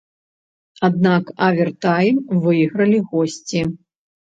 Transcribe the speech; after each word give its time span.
Аднак 0.87 1.23
авертайм 1.49 2.17
выйгралі 2.49 3.07
госці. 3.15 3.69